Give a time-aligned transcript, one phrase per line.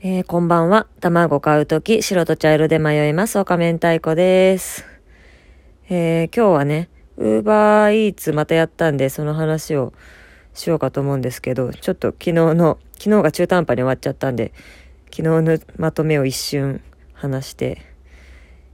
[0.00, 0.86] えー、こんばんは。
[1.00, 3.36] 卵買うとき、白と茶色で迷います。
[3.40, 4.86] おかめんたいこです。
[5.90, 9.92] えー、今日はね、ウーバーイーツまたやったんで、その話を
[10.54, 14.52] しようかと思うんですけど、ちょっと昨日の、昨日が中途半端に終わっちゃったんで、
[15.06, 16.80] 昨日のまとめを一瞬
[17.12, 17.82] 話して、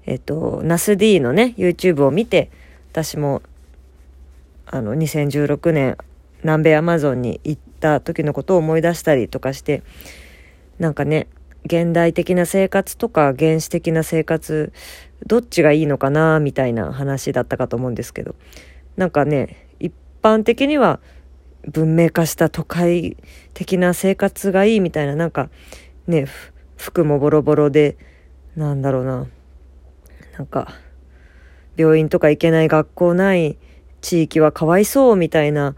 [0.04, 2.50] えっ、と、ナス D のね、YouTube を見て、
[2.92, 3.40] 私も、
[4.66, 5.96] あの、2016年、
[6.42, 9.82] 南米アマゾンに行った時のことを思い出したりとかして、
[10.78, 11.28] なんかね、
[11.64, 14.72] 現代的な生活とか原始的な生活、
[15.26, 18.34] どっちがいいのかな、みたいな話だったかと思うんですけど、
[18.96, 21.00] なんかね、一般的には
[21.66, 23.16] 文明化した都会
[23.54, 25.48] 的な生活がいいみたいな、なんか
[26.06, 26.26] ね、
[26.76, 27.96] 服もボロボロで、
[28.56, 29.26] なんだろうな、
[30.36, 30.68] なんか、
[31.76, 33.58] 病院とか行けない学校ない
[34.00, 35.74] 地域はかわいそうみたいな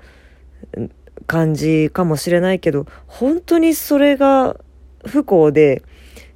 [1.27, 4.57] 感じかもしれないけど、本当にそれが
[5.07, 5.83] 不幸で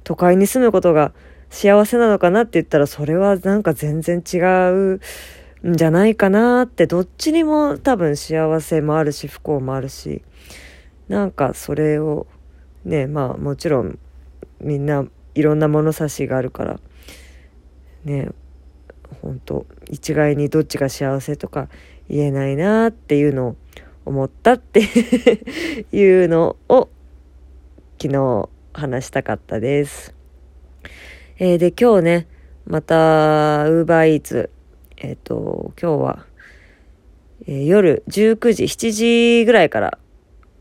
[0.03, 1.13] 都会に住むことが
[1.49, 4.99] 幸せなのかなって言ったらそれはなんか全然違う
[5.69, 10.23] んじゃないかなってどっちにも多分幸せもあるし不幸もあるし。
[11.11, 12.25] なんかそれを
[12.85, 13.99] ねまあもちろん
[14.61, 16.79] みんないろんな物差しがあるから。
[18.05, 18.29] ね
[19.21, 21.67] 本当一概にどっちが幸せとか
[22.09, 23.55] 言えないなっていうのを
[24.05, 24.79] 思ったって
[25.91, 26.89] いうのを
[28.01, 30.15] 昨日話したかったです。
[31.37, 32.27] えー、で、今日ね、
[32.65, 34.49] また、ウーバーイーツ、
[34.97, 36.25] えっ、ー、と、今日は、
[37.47, 38.91] えー、夜19時、7
[39.39, 39.97] 時ぐらいから、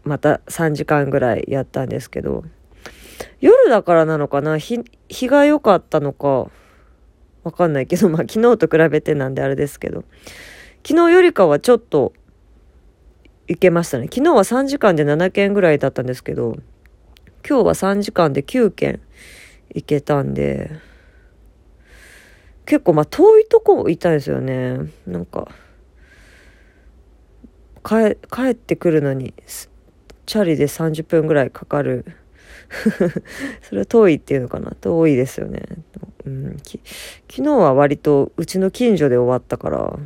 [0.04, 2.44] また3時間ぐらいやったんですけど、
[3.40, 4.58] 夜だからなのかな？
[4.58, 6.50] 日、日が良かったのか、
[7.44, 10.04] わかんないけど、まあ昨日と比べてなんであれですけど、
[10.86, 12.12] 昨日よりかはちょっと、
[13.48, 14.04] 行けましたね。
[14.04, 16.56] 昨日は3時間で7件ぐらいだったんですけど、
[17.46, 19.00] 今日は3時間で9軒
[19.74, 20.70] 行けたんで、
[22.66, 24.78] 結構まあ遠いとこいたんですよね。
[25.06, 25.48] なんか、
[27.82, 29.34] 帰、帰ってくるのに、
[30.26, 32.04] チャリで30分ぐらいかかる。
[33.62, 35.62] それは遠いっていうのかな遠いですよね。
[36.24, 36.80] うん、き
[37.28, 39.98] 昨日は割とうちの近所で終わったから、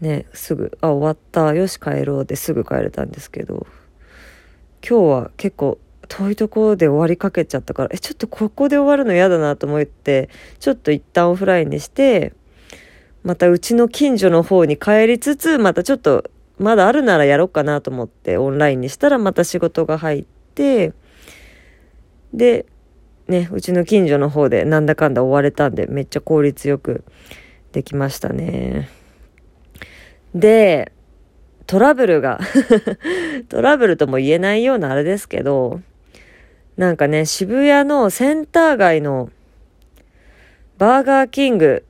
[0.00, 3.66] ね、すぐ、あ、終わった、よし帰ろうですぐ帰れたんですけど、
[4.86, 5.78] 今日は結構
[6.08, 10.28] 遠いところで終わりかけちゃったから、え、ちょっとここで終わるの嫌だなと思って、
[10.60, 12.34] ちょっと一旦オフラインにして、
[13.22, 20.24] またうちの近所の方に帰りつつ、またちょっと、まだあるならやろうかなと思ってオンラインにしたらまた仕事が入っ
[20.54, 20.92] て、
[22.34, 22.66] で、
[23.26, 27.04] ね、うちの近所の方でなんだかんだ終われたんで、めっちゃ効率よく
[27.72, 28.90] できましたね。
[30.34, 30.92] で、
[31.66, 32.38] トラブルが
[33.48, 35.80] トラブルとも言えないようなあれですけど、
[36.76, 39.30] なんかね、渋谷のセンター街の
[40.78, 41.84] バーガーキング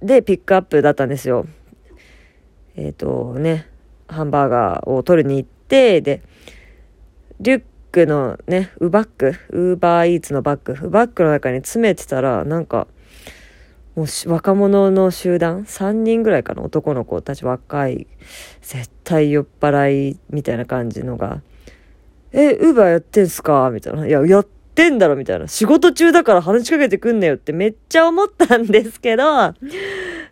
[0.00, 1.46] でピックアップだったんですよ。
[2.76, 3.68] えっ、ー、とね、
[4.08, 6.22] ハンバーガーを取りに行って、で、
[7.40, 12.86] リュックのね、ウバック、ウーバーイーツのバッグ、ウバッグの中に詰めてたら、なんか、
[13.96, 18.06] もう若者の集団、3人ぐらいかな、男の子たち若い、
[18.60, 21.40] 絶対酔っ払いみたいな感じのが、
[22.32, 23.70] え、ウーバーやってんすか？
[23.72, 24.06] みたいな。
[24.06, 25.48] いや、やってんだろみたいな。
[25.48, 29.54] 仕事中だから話しかけてくんなよってめっちゃ思ったんですけど、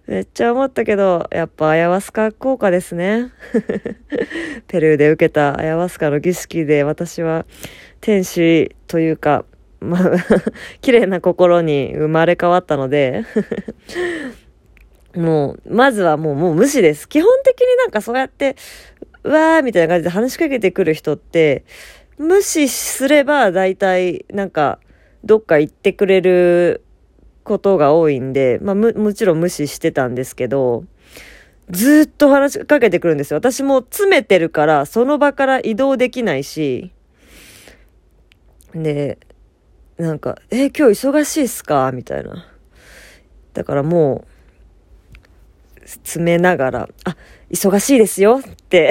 [0.07, 3.33] めっちゃ思ったけど、やっぱアヤワスカ効果ですね。
[4.69, 7.47] ペルーで受けたアヤワスカの儀式で私は
[8.03, 9.47] 天使というか、
[9.85, 10.13] まあ、
[10.81, 13.25] 綺麗な心に生まれ変わったので
[15.15, 17.09] もう、まずはもう、もう無視です。
[17.09, 18.57] 基本的になんかそうやって、
[19.23, 21.65] うわーみたいな感じで話しかけてくる人って、
[22.19, 24.79] 無視すれば大体なんか
[25.25, 26.83] どっか行ってくれる
[27.43, 30.85] ことが多いんで、まあももちろん無視してたんですけど、
[31.71, 33.39] ずっと話しかけてくるんですよ。
[33.39, 36.93] 私も詰めてるから、その場から移動できないし、
[38.75, 39.19] で、
[39.99, 41.93] なんか、え今日忙しいっすか？
[41.93, 42.47] みたいな。
[43.53, 47.17] だからもう、詰めながら、あ、
[47.51, 48.41] 忙しいですよ。
[48.41, 48.91] って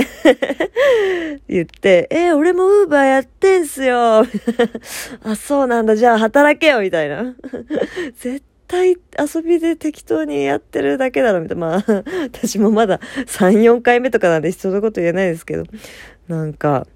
[1.50, 4.24] 言って、えー、俺もウーバーやってんすよ。
[5.24, 6.82] あ、そうなんだ、じゃあ働けよ。
[6.82, 7.36] みたいな。
[8.16, 11.42] 絶対遊びで適当にやってるだけだろ。
[11.42, 11.68] みたいな。
[11.68, 15.66] まあ、私もまだ3、4回目とかなんで人のこと言えないですけど、
[16.30, 16.88] なんか、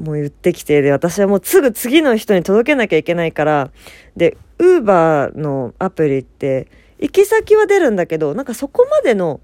[0.00, 3.70] もう言ってきて、で、私はもうすぐ次の人に届けなきゃいけないから、
[4.16, 6.68] で、ウーバーのアプリって、
[6.98, 9.40] 行き先は出るんだけど、なんかそこまでの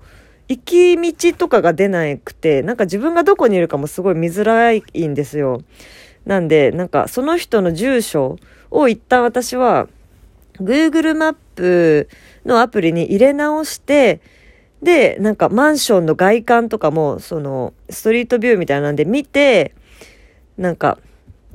[0.49, 5.63] 行き道とかが出なくて、なんか自分がどこにいるかもすごい見づらいんですよ。
[6.25, 8.37] なんで、なんかその人の住所
[8.71, 9.89] を一旦私は
[10.61, 12.09] Google マップ
[12.45, 14.21] のアプリに入れ直して、
[14.83, 19.75] で、なんかマンションの外観とかも、その、ストリートビューみたいなんで見て、
[20.57, 20.99] なんか、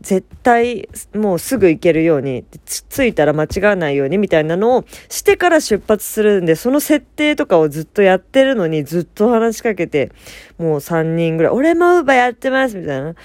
[0.01, 2.43] 絶対もうすぐ行けるように、
[2.89, 10.11] 着いたら間違わないようにみたいなのをしてから出発するんで、その設定とかをずっとやってるのにずっと話しかけて、
[10.57, 13.15] もう3人ぐらい、俺もウーバーやってますみたいな。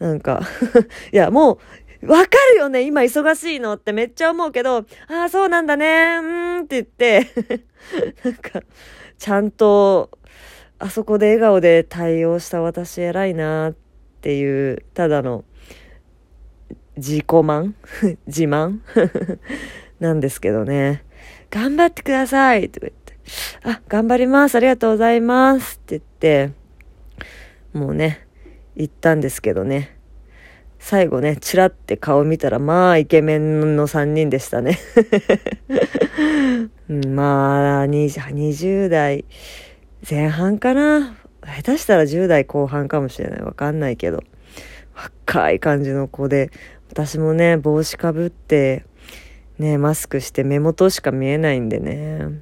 [0.00, 0.42] なんか
[1.12, 1.58] いや、もう、
[2.06, 4.78] わかるよね今忙しいのってめっちゃ思うけど、
[5.08, 7.28] ああ、そうなんだねーんって言って
[8.24, 8.60] なんか、
[9.18, 10.10] ちゃんと、
[10.78, 13.76] あそこで笑顔で対応した私偉いなーっ
[14.24, 15.44] っていう、ただの、
[16.96, 17.74] 自己満？
[18.26, 18.78] 自慢？
[20.00, 21.04] なんですけどね。
[21.50, 23.12] 頑張ってくださいとか言って。
[23.64, 24.54] あ、頑張ります。
[24.54, 26.52] ありがとうございますって言って、
[27.74, 28.26] もうね、
[28.76, 29.98] 行ったんですけどね。
[30.78, 34.78] 最後ね、チラって顔見たら、まあ、イケメンの3人でしたね。
[36.88, 39.26] まあ、20代
[40.08, 41.14] 前半かな。
[41.46, 43.42] 下手したら10代後半かもしれない。
[43.42, 44.22] わかんないけど。
[44.94, 46.50] 若い感じの子で、
[46.90, 48.84] 私もね、帽子かぶって、
[49.58, 52.40] ね、マスクして目元しか見えないんでね、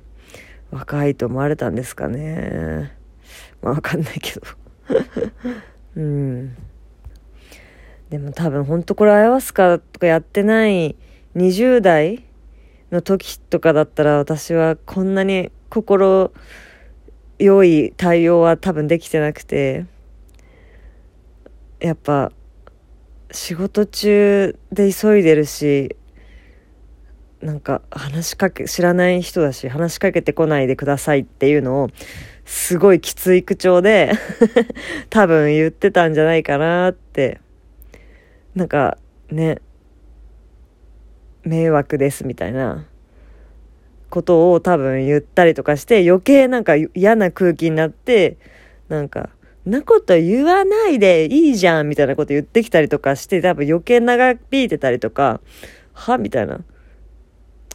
[0.71, 2.97] 若いと思われたんですかね。
[3.61, 4.43] まあわかんないけど。
[5.97, 6.57] うん。
[8.11, 10.97] でも多分ほんとこれアヤワスカとかやってない
[11.35, 12.25] 20代
[12.91, 16.31] の時とかだったら私はこんなに心
[17.45, 19.87] 良い対応は多分できてなくて、
[21.81, 22.33] やっぱ
[23.33, 25.97] 仕事中で急いでるし
[27.41, 31.91] なんか話しかけ知らない人だし話しかけてこないでくださいっていうのを
[32.45, 34.13] すごいきつい口調で
[35.11, 37.41] 多分言ってたんじゃないかなって。
[38.55, 38.99] なんか
[39.31, 39.59] ね
[41.43, 42.87] 迷惑ですみたいな。
[44.13, 48.37] ことを多分言ったりとかして余計なんか嫌な空気になって
[48.89, 49.31] なんか
[49.65, 55.41] なこと言わないでいいじゃんみたいなこと言ってきたりとかして、多分余計長引いてたりとか、
[55.93, 56.61] はみたいな。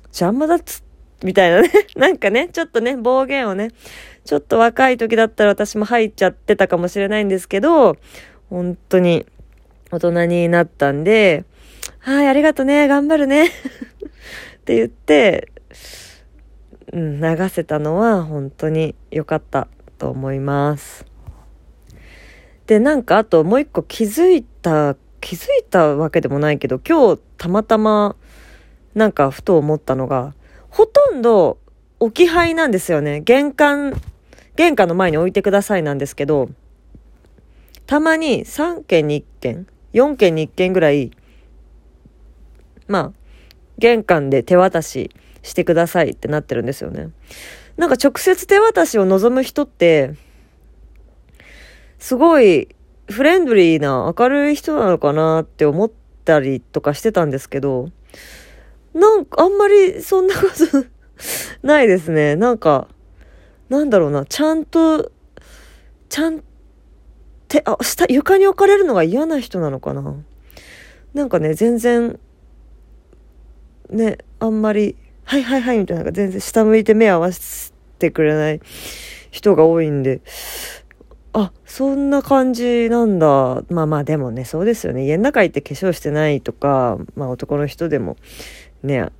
[0.07, 0.83] 邪魔だっつ、
[1.23, 1.71] みたいなね。
[1.95, 3.69] なんかね、ちょっとね、暴言をね、
[4.25, 7.95] ちょっと若い時だったら私も入っちゃってたかもしれないんですけど、
[8.49, 9.25] 本当に
[9.89, 11.45] 大人になったんで、
[11.99, 13.47] はい、ありがとね、頑張るね。
[13.47, 13.49] っ
[14.65, 15.49] て言って、
[16.93, 19.67] うん、流せたのは本当に良かった
[19.97, 21.05] と思います。
[22.65, 28.15] で、なんかあともう一個気づいた、気づいたわけでもないけど、今日たまたま
[28.93, 30.33] なんかふと思ったのが、
[30.69, 31.57] ほとんど
[31.99, 33.21] 置き配なんですよね。
[33.21, 33.93] 玄関、
[34.55, 36.49] 玄関の前に置いてくださいなんですけど、
[37.85, 41.11] たまに3件に1件、4件に1件ぐらい、
[42.87, 43.11] まあ、
[43.77, 45.11] 玄関で手渡し
[45.43, 47.09] してくださいってなってるんですよね。
[47.77, 50.15] なんか直接手渡しを望む人って、
[51.99, 52.69] すごい
[53.09, 55.91] フレンドリーな明るい人なのかなって思っ
[56.25, 57.89] たりとかしてたんですけど、
[58.93, 60.85] なんかあんまりそんなこと
[61.63, 62.35] ないですね。
[62.35, 62.87] なんか、
[63.69, 65.11] なんだろうな、ちゃんと、
[66.09, 66.43] ちゃん、
[67.47, 70.15] て、あ、下、床に置かれるのが嫌な人なのかな。
[71.13, 72.19] なんかね、全然、
[73.89, 74.95] ね、あんまり、
[75.27, 78.61] はいはいはいみたいな、なんか全然下向いて目合わせてくれない
[79.29, 80.21] 人が多いんで、
[81.33, 83.61] あ、そんな感じなんだ。
[83.69, 85.05] まあまあでもね、そうですよね。
[85.05, 88.15] 家の中行って化粧してないとか、まあ男の人でも
[88.83, 89.11] ね、あ、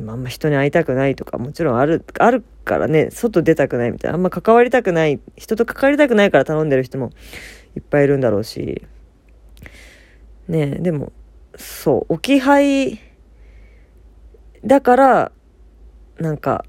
[0.00, 4.14] んま人に会いたくないとかもちろんある、あるからね、外出たくないみたいな。
[4.14, 7.10] あんま関わりたくない、人と関わりたくないから頼んでる人も
[7.76, 8.82] いっぱいいるんだろうし。
[10.48, 11.12] ねでも、
[11.54, 12.98] そう、置き配
[14.64, 15.32] だから、
[16.20, 16.64] なんか、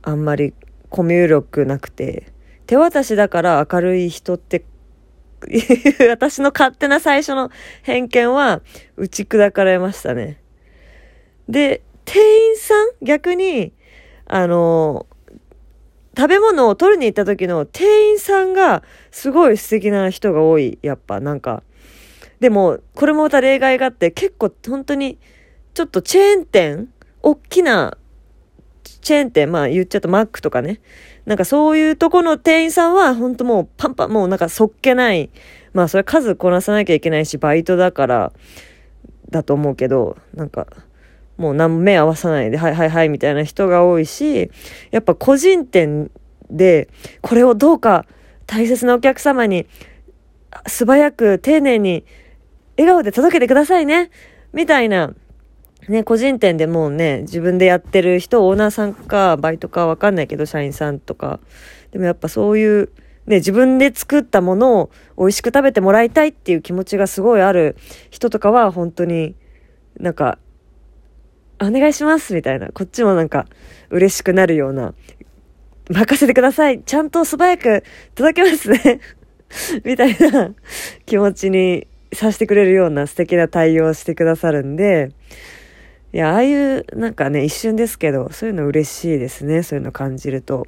[0.00, 0.54] あんまり
[0.88, 2.32] コミュ力なくて、
[2.66, 4.64] 手渡しだから明るい人って
[6.08, 7.50] 私の勝手な最初の
[7.82, 8.62] 偏見は
[8.96, 10.40] 打ち砕かれましたね。
[11.48, 13.72] で、店員さん逆に、
[14.24, 15.06] あの、
[16.16, 20.78] 食べ物を取りに行った時の店員さんがすごい素敵な人が多い。
[20.82, 21.62] やっぱなんか。
[22.40, 25.18] でも、これもまた例外があって、結構本当に、
[25.74, 26.88] ちょっとチェーン店
[27.22, 27.96] 大きな
[29.02, 30.80] チェーン店、まあ言っちゃうとマックとかね。
[31.26, 35.30] なんかそういうとこの店員さんは本当もうパンパン、もうなんかそっけない。
[35.74, 38.32] まあそれ数こなさなきゃいけないし、バイトだから
[39.30, 40.66] だと思うけど、なんか
[41.36, 44.50] もう何も目合わさないで、はいはいはいみたいな人が多いし、
[44.90, 46.10] やっぱ個人店
[46.50, 46.88] で
[47.20, 48.06] これをどうか
[48.46, 49.66] 大切なお客様に
[50.66, 52.04] 素早く丁寧に
[52.76, 54.10] 笑顔で届けてくださいね。
[54.52, 55.14] みたいな、
[55.88, 61.40] ね、個人店でもうね、自分でやってる人、オーナーさんか、バイトかわかんないけど、社員さんとか。
[61.90, 62.90] でもやっぱそういう、
[63.26, 67.76] ね、自分で作ったものを美味しく食べてもらいたいっていう気持ちがすごいある
[68.10, 69.34] 人とかは、本当に
[69.98, 70.38] なんか、
[71.60, 73.46] お願いしますみたいな、こっちもなんか
[73.90, 74.94] 嬉しくなるような、
[75.90, 76.80] 任せてください。
[76.82, 77.82] ちゃんと素早く
[78.14, 79.00] 届けますね。
[79.84, 80.54] みたいな。
[81.06, 85.10] 気持ちにさせてくれるような素敵な対応をしてくださるんで、
[86.14, 89.62] いや、ああいう、なんかね、一瞬ですけど、そういうの嬉しいですね。
[89.62, 90.66] そういうの感じると。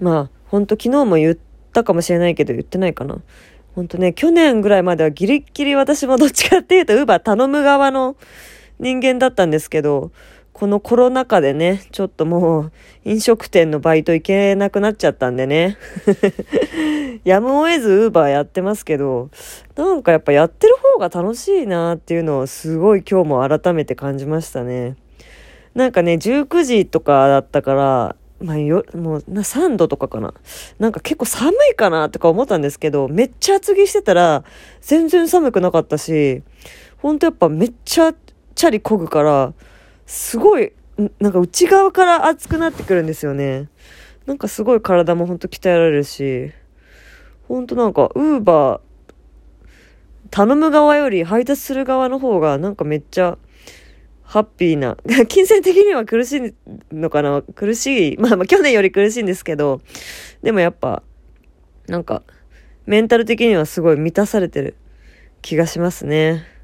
[0.00, 1.36] まあ、ほんと昨日も言っ
[1.72, 3.18] たかもしれないけど、言ってないかな。
[3.74, 8.16] ほんとね、去年ぐらいまではギリッギリ私もどっちかっていうと、ウーバー頼む側の
[8.78, 10.12] 人間だったんですけど、
[10.58, 12.72] このコロナ禍でね、ちょっともう
[13.04, 15.76] 飲食店のバイト行けなくなっちゃったんでね。
[17.22, 19.30] やむを得ずウーバーやってますけど、
[19.76, 24.96] なんかやっぱやってる方が楽しいなっていうのをすごい今日も改めて感じましたね。
[25.76, 30.34] なんかね、19時とかだったから、まあよ、もう3度とかかな。
[30.80, 34.42] なんか結構寒いかなとか思ったんですけど、めっちゃ厚着してたら
[34.80, 36.42] 全然寒くなかったし、
[36.96, 38.12] ほんとやっぱめっちゃ
[38.56, 39.54] チャリ漕ぐから、
[40.08, 40.72] すごい、
[41.20, 43.68] なんか内側から熱くなってくるんですよね。
[44.24, 46.50] なんかすごい体もほんと鍛えられるし、
[47.46, 48.80] ほんとなんか、ウーバー、
[50.30, 53.36] 頼む側より配達する側の方がなんかめっちゃ
[54.22, 54.96] ハッピーな。
[55.28, 56.54] 金銭的には苦しい
[56.90, 58.16] のかな苦しい。
[58.16, 59.82] まあまあ去年より苦しいんですけど、
[60.42, 61.02] でもやっぱ、
[61.86, 62.22] なんか、
[62.86, 64.74] メンタル的にはすごい満たされてる
[65.42, 66.57] 気がしますね。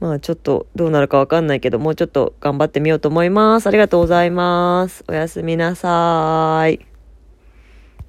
[0.00, 3.66] まあちょっとどうなるかわかんないけど、もうちょっと頑張ってみようと思います。
[3.66, 5.04] ありがとうございます。
[5.08, 6.89] おやすみなさーい。